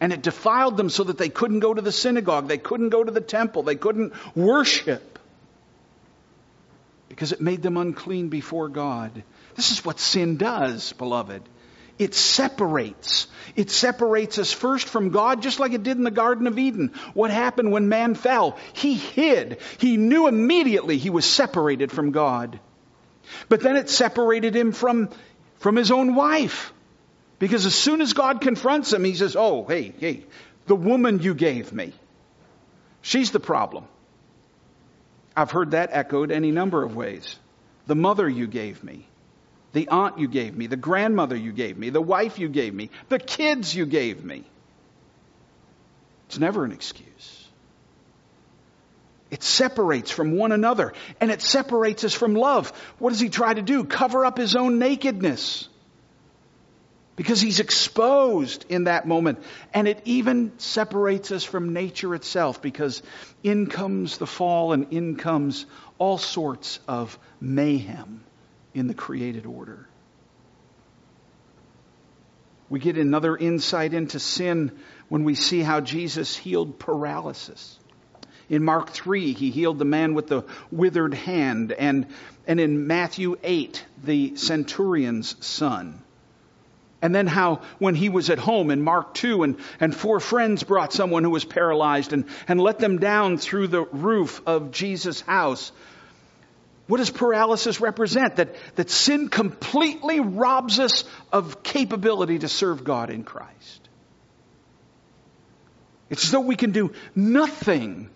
[0.01, 3.03] And it defiled them so that they couldn't go to the synagogue, they couldn't go
[3.03, 5.14] to the temple, they couldn't worship
[7.15, 9.23] because it made them unclean before God.
[9.55, 11.43] This is what sin does, beloved.
[11.97, 13.29] It separates.
[13.55, 16.93] It separates us first from God, just like it did in the Garden of Eden.
[17.13, 18.59] What happened when man fell?
[18.73, 19.61] He hid.
[19.79, 22.59] He knew immediately he was separated from God.
[23.49, 25.09] But then it separated him from,
[25.59, 26.73] from his own wife.
[27.39, 30.27] Because as soon as God confronts him, he says, Oh, hey, hey,
[30.67, 31.93] the woman you gave me,
[33.03, 33.85] she's the problem.
[35.37, 37.39] I've heard that echoed any number of ways.
[37.87, 39.07] The mother you gave me,
[39.73, 42.91] the aunt you gave me, the grandmother you gave me, the wife you gave me,
[43.09, 44.45] the kids you gave me.
[46.29, 47.49] It's never an excuse.
[49.31, 52.71] It separates from one another and it separates us from love.
[52.99, 53.85] What does he try to do?
[53.85, 55.69] Cover up his own nakedness
[57.17, 59.39] because he's exposed in that moment.
[59.73, 63.03] And it even separates us from nature itself because
[63.43, 65.67] in comes the fall and in comes
[65.99, 68.25] all sorts of mayhem
[68.75, 69.89] in the created order.
[72.69, 74.73] We get another insight into sin
[75.09, 77.79] when we see how Jesus healed paralysis.
[78.49, 82.07] In Mark 3, he healed the man with the withered hand, and,
[82.47, 86.04] and in Matthew 8, the centurion's son.
[87.05, 90.63] And then how when he was at home in Mark 2 and, and four friends
[90.63, 95.21] brought someone who was paralyzed and, and let them down through the roof of Jesus'
[95.21, 95.71] house.
[96.87, 98.37] What does paralysis represent?
[98.37, 103.89] That, that sin completely robs us of capability to serve God in Christ.
[106.09, 108.09] It's as though we can do nothing.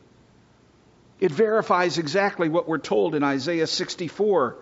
[1.20, 4.56] It verifies exactly what we're told in Isaiah 64,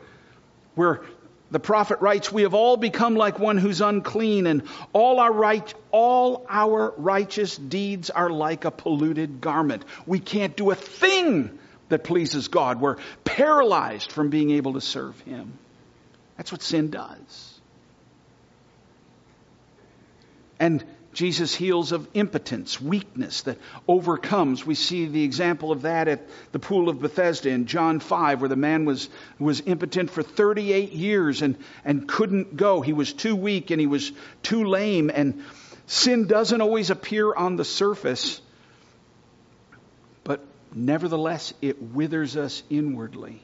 [0.74, 1.02] where
[1.50, 5.72] the prophet writes, We have all become like one who's unclean, and all our, right,
[5.92, 9.84] all our righteous deeds are like a polluted garment.
[10.06, 12.80] We can't do a thing that pleases God.
[12.80, 15.58] We're paralyzed from being able to serve Him.
[16.36, 17.60] That's what sin does.
[20.58, 20.84] And
[21.16, 23.56] Jesus heals of impotence, weakness that
[23.88, 24.66] overcomes.
[24.66, 28.50] We see the example of that at the pool of Bethesda in John 5, where
[28.50, 32.82] the man was, was impotent for 38 years and, and couldn't go.
[32.82, 35.10] He was too weak and he was too lame.
[35.12, 35.42] And
[35.86, 38.42] sin doesn't always appear on the surface,
[40.22, 43.40] but nevertheless, it withers us inwardly.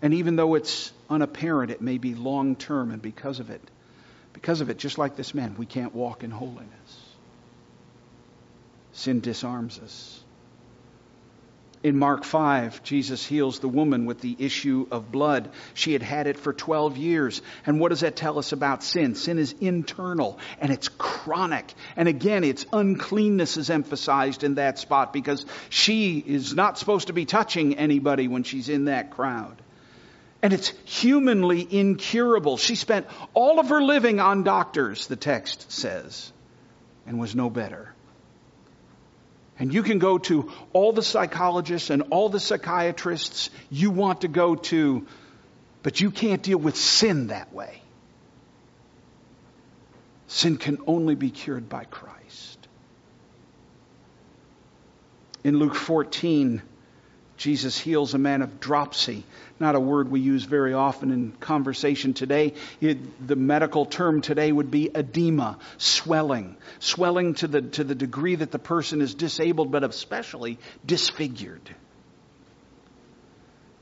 [0.00, 3.68] And even though it's unapparent, it may be long term, and because of it,
[4.36, 7.00] because of it, just like this man, we can't walk in holiness.
[8.92, 10.22] Sin disarms us.
[11.82, 15.48] In Mark 5, Jesus heals the woman with the issue of blood.
[15.72, 17.40] She had had it for 12 years.
[17.64, 19.14] And what does that tell us about sin?
[19.14, 21.72] Sin is internal and it's chronic.
[21.96, 27.14] And again, its uncleanness is emphasized in that spot because she is not supposed to
[27.14, 29.62] be touching anybody when she's in that crowd
[30.46, 32.56] and it's humanly incurable.
[32.56, 36.32] She spent all of her living on doctors, the text says,
[37.04, 37.92] and was no better.
[39.58, 44.28] And you can go to all the psychologists and all the psychiatrists you want to
[44.28, 45.08] go to,
[45.82, 47.82] but you can't deal with sin that way.
[50.28, 52.68] Sin can only be cured by Christ.
[55.42, 56.62] In Luke 14,
[57.36, 59.24] Jesus heals a man of dropsy
[59.58, 62.52] not a word we use very often in conversation today.
[62.80, 68.34] It, the medical term today would be edema, swelling, swelling to the, to the degree
[68.34, 71.74] that the person is disabled, but especially disfigured.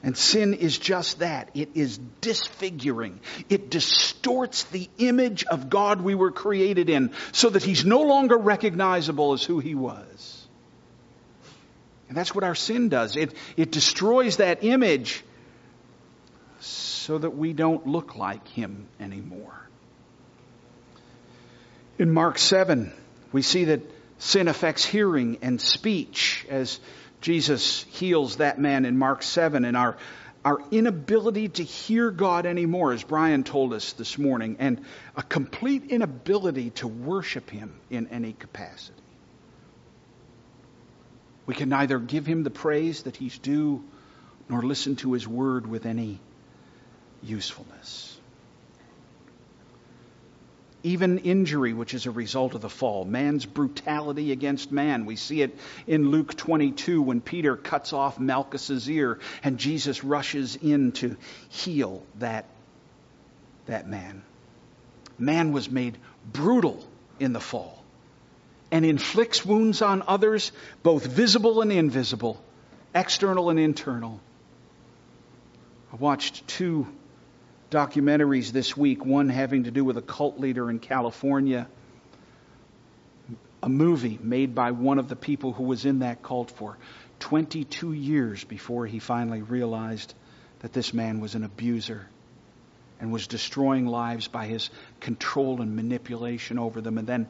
[0.03, 1.51] And sin is just that.
[1.55, 3.21] It is disfiguring.
[3.49, 8.37] It distorts the image of God we were created in so that he's no longer
[8.37, 10.44] recognizable as who he was.
[12.15, 13.17] And that's what our sin does.
[13.17, 15.25] It, it destroys that image
[16.61, 19.69] so that we don't look like him anymore.
[21.99, 22.93] In Mark 7,
[23.33, 23.81] we see that
[24.19, 26.79] sin affects hearing and speech as
[27.21, 29.97] Jesus heals that man in Mark 7 and our
[30.45, 34.85] our inability to hear God anymore, as Brian told us this morning, and
[35.17, 39.04] a complete inability to worship Him in any capacity.
[41.47, 43.85] We can neither give Him the praise that He's due
[44.49, 46.21] nor listen to his word with any
[47.23, 48.19] usefulness.
[50.83, 55.07] Even injury, which is a result of the fall, man's brutality against man.
[55.07, 60.57] We see it in Luke 22 when Peter cuts off Malchus's ear and Jesus rushes
[60.57, 61.17] in to
[61.49, 62.45] heal that,
[63.65, 64.23] that man.
[65.19, 65.97] Man was made
[66.31, 66.87] brutal
[67.19, 67.84] in the fall
[68.75, 70.51] and inflicts wounds on others,
[70.83, 72.43] both visible and invisible,
[72.93, 74.21] external and internal.
[75.93, 76.89] I watched two
[77.71, 81.69] documentaries this week, one having to do with a cult leader in California,
[83.63, 86.77] a movie made by one of the people who was in that cult for
[87.21, 90.13] 22 years before he finally realized
[90.63, 92.09] that this man was an abuser
[92.99, 94.69] and was destroying lives by his
[94.99, 97.29] control and manipulation over them, and then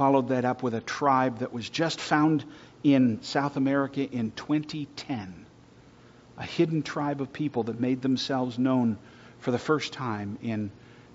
[0.00, 2.42] followed that up with a tribe that was just found
[2.82, 5.44] in South America in 2010.
[6.38, 8.96] A hidden tribe of people that made themselves known
[9.40, 10.70] for the first time in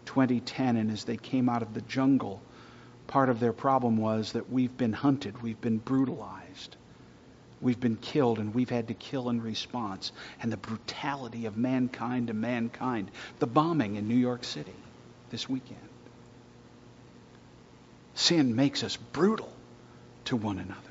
[0.06, 0.78] 2010.
[0.78, 2.44] And as they came out of the jungle,
[3.08, 6.76] part of their problem was that we've been hunted, we've been brutalized,
[7.62, 10.12] we've been killed, and we've had to kill in response.
[10.44, 13.10] And the brutality of mankind to mankind.
[13.40, 14.76] The bombing in New York City
[15.32, 15.90] this weekend.
[18.16, 19.52] Sin makes us brutal
[20.26, 20.82] to one another.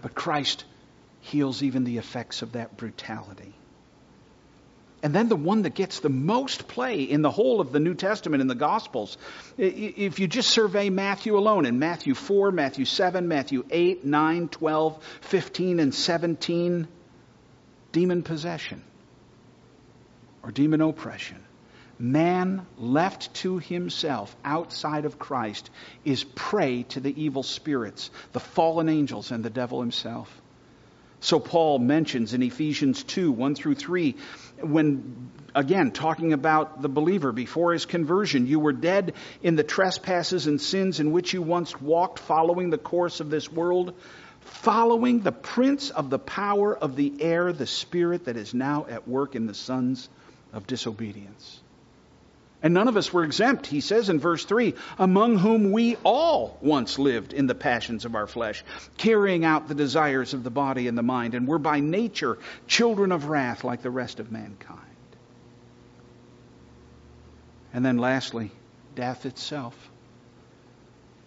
[0.00, 0.64] But Christ
[1.20, 3.52] heals even the effects of that brutality.
[5.02, 7.94] And then the one that gets the most play in the whole of the New
[7.94, 9.16] Testament in the Gospels,
[9.56, 15.04] if you just survey Matthew alone, in Matthew 4, Matthew 7, Matthew 8, 9, 12,
[15.20, 16.88] 15, and 17,
[17.92, 18.82] demon possession
[20.42, 21.44] or demon oppression.
[21.98, 25.68] Man left to himself outside of Christ
[26.04, 30.30] is prey to the evil spirits, the fallen angels, and the devil himself.
[31.20, 34.14] So Paul mentions in Ephesians 2 1 through 3,
[34.60, 40.46] when, again, talking about the believer before his conversion, you were dead in the trespasses
[40.46, 43.94] and sins in which you once walked, following the course of this world,
[44.40, 49.08] following the prince of the power of the air, the spirit that is now at
[49.08, 50.08] work in the sons
[50.52, 51.60] of disobedience.
[52.60, 56.58] And none of us were exempt, he says in verse 3, among whom we all
[56.60, 58.64] once lived in the passions of our flesh,
[58.96, 63.12] carrying out the desires of the body and the mind, and were by nature children
[63.12, 64.80] of wrath like the rest of mankind.
[67.72, 68.50] And then lastly,
[68.96, 69.76] death itself.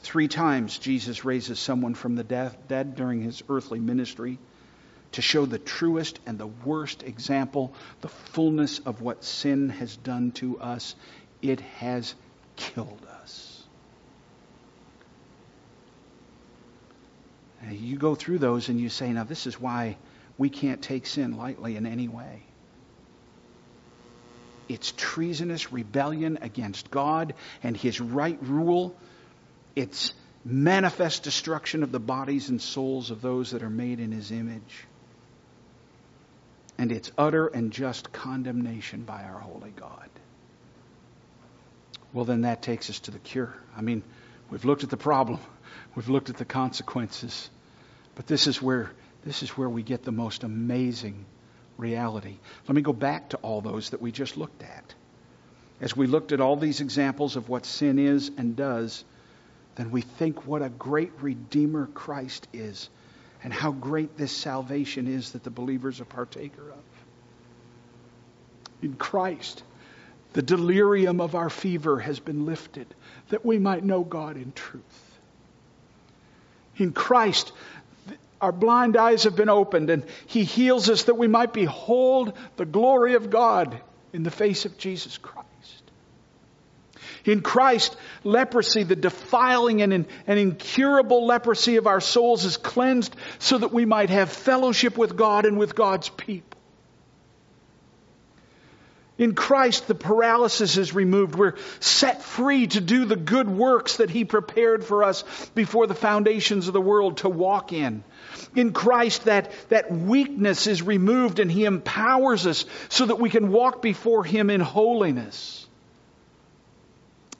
[0.01, 4.37] Three times Jesus raises someone from the death, dead during his earthly ministry
[5.13, 10.31] to show the truest and the worst example, the fullness of what sin has done
[10.31, 10.95] to us
[11.41, 12.13] it has
[12.55, 13.63] killed us.
[17.61, 19.97] And you go through those and you say, now this is why
[20.37, 22.43] we can't take sin lightly in any way.
[24.67, 28.95] It's treasonous rebellion against God and His right rule.
[29.75, 30.13] It's
[30.43, 34.85] manifest destruction of the bodies and souls of those that are made in His image.
[36.77, 40.09] And it's utter and just condemnation by our holy God.
[42.13, 43.53] Well, then that takes us to the cure.
[43.75, 44.03] I mean,
[44.49, 45.39] we've looked at the problem,
[45.95, 47.49] we've looked at the consequences,
[48.15, 48.91] but this is where
[49.23, 51.25] this is where we get the most amazing
[51.77, 52.37] reality.
[52.67, 54.95] Let me go back to all those that we just looked at.
[55.79, 59.03] As we looked at all these examples of what sin is and does,
[59.75, 62.89] then we think what a great Redeemer Christ is
[63.43, 66.83] and how great this salvation is that the believers are partaker of.
[68.83, 69.63] In Christ,
[70.33, 72.87] the delirium of our fever has been lifted,
[73.29, 74.83] that we might know God in truth.
[76.77, 77.51] In Christ,
[78.39, 82.65] our blind eyes have been opened, and He heals us that we might behold the
[82.65, 83.79] glory of God
[84.13, 85.47] in the face of Jesus Christ.
[87.25, 93.59] In Christ, leprosy, the defiling and, and incurable leprosy of our souls is cleansed so
[93.59, 96.60] that we might have fellowship with God and with God's people.
[99.21, 101.35] In Christ, the paralysis is removed.
[101.35, 105.93] We're set free to do the good works that He prepared for us before the
[105.93, 108.03] foundations of the world to walk in.
[108.55, 113.51] In Christ, that, that weakness is removed and He empowers us so that we can
[113.51, 115.67] walk before Him in holiness.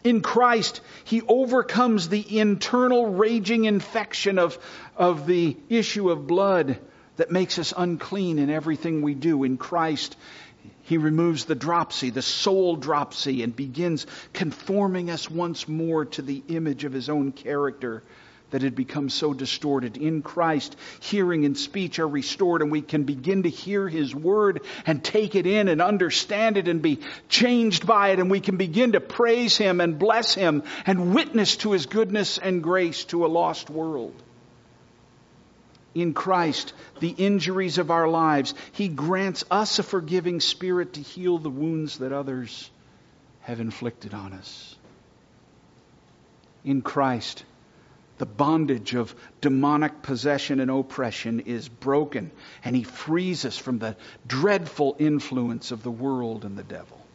[0.04, 4.60] In Christ, He overcomes the internal raging infection of,
[4.96, 6.78] of the issue of blood
[7.18, 9.44] that makes us unclean in everything we do.
[9.44, 10.16] In Christ,
[10.84, 16.44] he removes the dropsy, the soul dropsy, and begins conforming us once more to the
[16.48, 18.04] image of his own character
[18.52, 19.98] that had become so distorted.
[19.98, 24.62] In Christ, hearing and speech are restored, and we can begin to hear His Word
[24.86, 28.58] and take it in and understand it and be changed by it, and we can
[28.58, 33.26] begin to praise Him and bless Him and witness to His goodness and grace to
[33.26, 34.22] a lost world.
[35.94, 41.38] In Christ, the injuries of our lives, He grants us a forgiving spirit to heal
[41.38, 42.70] the wounds that others
[43.42, 44.76] have inflicted on us.
[46.64, 47.44] In Christ,
[48.20, 52.32] the bondage of demonic possession and oppression is broken,
[52.64, 57.06] and He frees us from the dreadful influence of the world and the devil.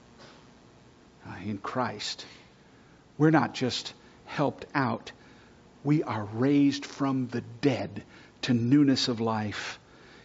[1.27, 2.27] Uh, in Christ,
[3.17, 3.95] we're not just
[4.27, 5.13] helped out,
[5.83, 8.03] we are raised from the dead
[8.47, 9.79] to newness of life.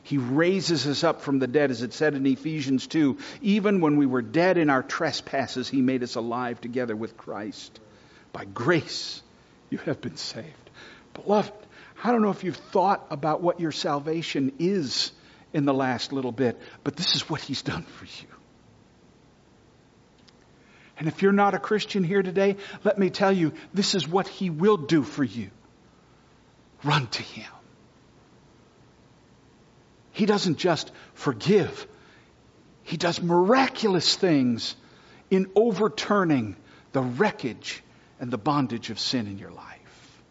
[0.04, 3.18] He raises us up from the dead, as it said in Ephesians 2.
[3.42, 7.80] Even when we were dead in our trespasses, He made us alive together with Christ.
[8.34, 9.22] By grace,
[9.70, 10.70] you have been saved.
[11.14, 11.54] Beloved,
[12.04, 15.12] I don't know if you've thought about what your salvation is
[15.54, 18.28] in the last little bit, but this is what He's done for you.
[20.98, 24.28] And if you're not a Christian here today, let me tell you, this is what
[24.28, 25.50] He will do for you.
[26.84, 27.52] Run to Him.
[30.12, 31.88] He doesn't just forgive,
[32.84, 34.76] He does miraculous things
[35.30, 36.56] in overturning
[36.92, 37.82] the wreckage
[38.20, 40.22] and the bondage of sin in your life.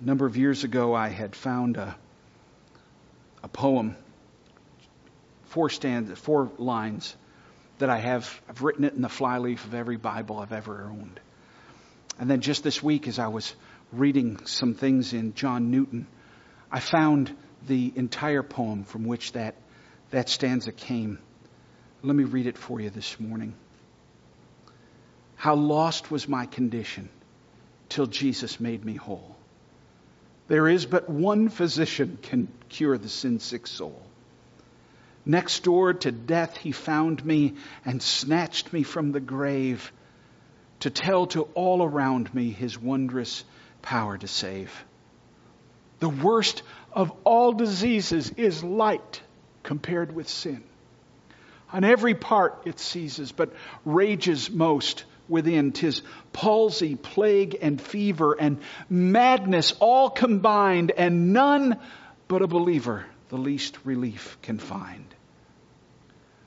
[0.00, 1.96] A number of years ago, I had found a,
[3.42, 3.96] a poem,
[5.44, 7.16] four stanzas, four lines
[7.78, 8.40] that I have.
[8.48, 11.20] I've written it in the flyleaf of every Bible I've ever owned.
[12.18, 13.54] And then just this week, as I was
[13.92, 16.06] reading some things in John Newton,
[16.70, 17.34] I found
[17.66, 19.54] the entire poem from which that,
[20.10, 21.18] that stanza came.
[22.02, 23.54] Let me read it for you this morning.
[25.36, 27.10] How lost was my condition
[27.88, 29.36] till Jesus made me whole.
[30.48, 34.02] There is but one physician can cure the sin sick soul.
[35.24, 39.92] Next door to death, he found me and snatched me from the grave
[40.80, 43.44] to tell to all around me his wondrous
[43.82, 44.72] power to save.
[45.98, 46.62] The worst
[46.92, 49.20] of all diseases is light
[49.62, 50.62] compared with sin.
[51.72, 53.52] On every part it seizes, but
[53.84, 55.72] rages most within.
[55.72, 56.02] Tis
[56.32, 58.60] palsy, plague, and fever, and
[58.90, 61.78] madness all combined, and none
[62.28, 65.06] but a believer the least relief can find.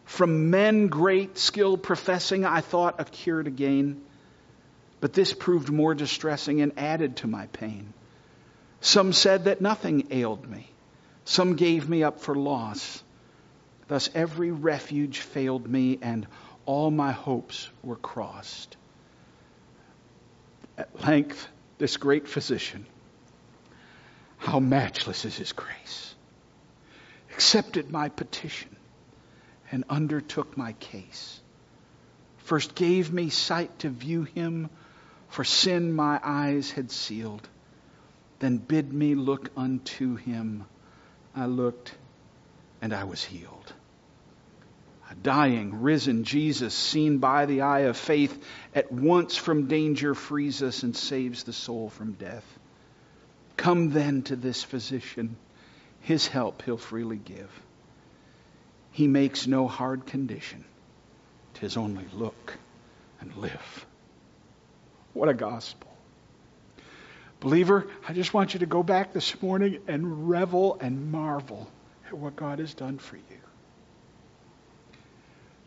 [0.04, 4.02] From men great skill professing, I thought a cure to gain,
[5.02, 7.94] but this proved more distressing and added to my pain.
[8.82, 10.70] Some said that nothing ailed me.
[11.26, 13.04] Some gave me up for loss.
[13.88, 16.28] Thus every refuge failed me, and
[16.66, 18.78] all my hopes were crossed.
[20.78, 22.86] At length, this great physician,
[24.38, 26.16] how matchless is his grace,
[27.32, 28.76] accepted my petition
[29.72, 31.40] and undertook my case.
[32.38, 34.70] First gave me sight to view him,
[35.36, 37.46] for sin my eyes had sealed.
[38.40, 40.64] Then bid me look unto him.
[41.36, 41.94] I looked,
[42.82, 43.74] and I was healed
[45.12, 48.42] A dying, risen Jesus, seen by the eye of faith,
[48.74, 52.46] at once from danger frees us and saves the soul from death.
[53.58, 55.36] Come then to this physician.
[56.00, 57.52] His help he'll freely give.
[58.92, 60.64] He makes no hard condition.
[61.56, 62.58] Tis only look
[63.20, 63.86] and live.
[65.16, 65.90] What a gospel.
[67.40, 71.72] Believer, I just want you to go back this morning and revel and marvel
[72.08, 73.24] at what God has done for you.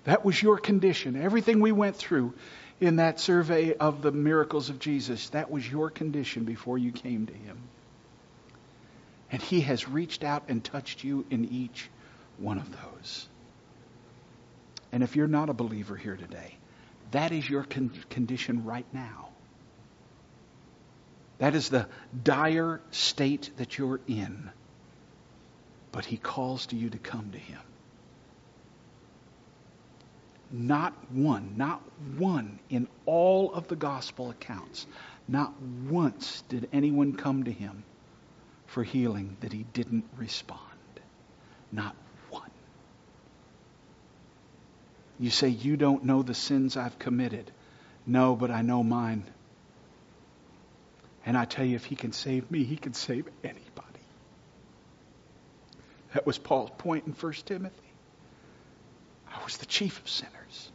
[0.05, 1.17] That was your condition.
[1.17, 2.35] Everything we went through
[2.79, 7.25] in that survey of the miracles of Jesus, that was your condition before you came
[7.25, 7.59] to Him.
[9.33, 11.89] And He has reached out and touched you in each
[12.37, 13.27] one of those.
[14.93, 16.59] And if you're not a believer here today,
[17.13, 19.31] that is your con- condition right now.
[21.39, 21.87] That is the
[22.25, 24.51] dire state that you're in.
[25.93, 27.61] But He calls to you to come to Him.
[30.51, 31.83] Not one, not
[32.17, 34.87] one in all of the gospel accounts,
[35.27, 37.85] not once did anyone come to him
[38.67, 40.61] for healing that he didn't respond.
[41.71, 41.95] Not
[42.31, 42.51] one.
[45.19, 47.51] You say, You don't know the sins I've committed.
[48.07, 49.25] No, but I know mine.
[51.29, 54.01] And I tell you, if he can save me, he can save anybody.
[56.15, 57.93] That was Paul's point in 1 Timothy.
[59.31, 60.71] I was the chief of sinners.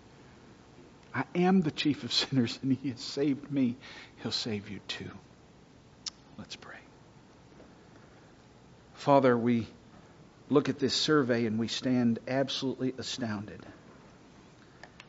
[1.11, 3.77] I am the chief of sinners, and He has saved me.
[4.21, 5.09] He'll save you too.
[6.37, 6.77] Let's pray.
[8.93, 9.65] Father, we
[10.51, 13.65] look at this survey and we stand absolutely astounded.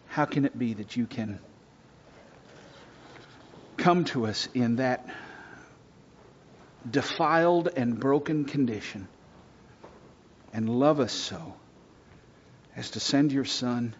[0.09, 1.38] How can it be that you can
[3.76, 5.07] come to us in that
[6.91, 9.09] defiled and broken condition.
[10.53, 11.55] And love us so
[12.76, 13.95] as to send your Son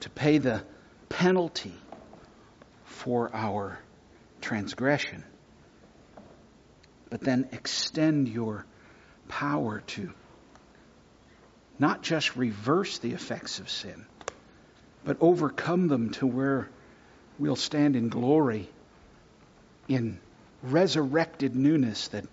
[0.00, 0.64] to pay the
[1.08, 1.74] penalty
[2.84, 3.78] for our
[4.40, 5.24] transgression,
[7.10, 8.66] but then extend your
[9.28, 10.12] power to
[11.78, 14.06] not just reverse the effects of sin,
[15.04, 16.68] but overcome them to where
[17.38, 18.68] we'll stand in glory
[19.88, 20.18] in
[20.62, 22.24] resurrected newness that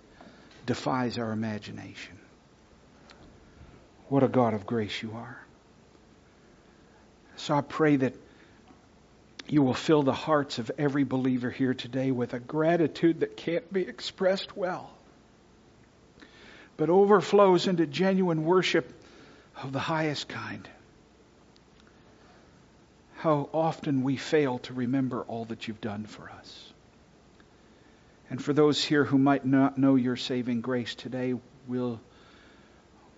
[0.66, 2.18] defies our imagination.
[4.10, 5.40] What a God of grace you are.
[7.38, 8.14] So I pray that
[9.48, 13.72] you will fill the hearts of every believer here today with a gratitude that can't
[13.72, 14.92] be expressed well,
[16.78, 18.92] but overflows into genuine worship
[19.62, 20.68] of the highest kind.
[23.18, 26.74] How often we fail to remember all that you've done for us.
[28.30, 31.36] And for those here who might not know your saving grace today,
[31.68, 32.00] will,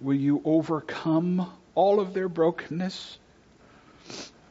[0.01, 3.17] will you overcome all of their brokenness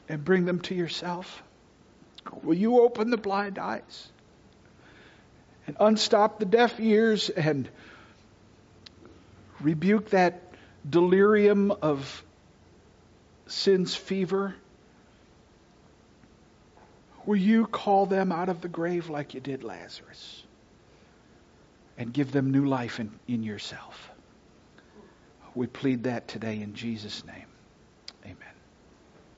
[0.09, 1.43] and bring them to yourself?
[2.43, 4.09] Will you open the blind eyes
[5.67, 7.69] and unstop the deaf ears and
[9.61, 10.43] rebuke that
[10.89, 12.25] delirium of
[13.47, 14.55] sin's fever?
[17.27, 20.46] Will you call them out of the grave like you did Lazarus
[21.99, 24.11] and give them new life in, in yourself?
[25.55, 27.47] We plead that today in Jesus' name.